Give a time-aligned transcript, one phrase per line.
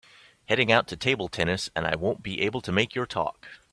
[0.47, 3.45] Heading out to table tennis and I won’t be able to make your talk.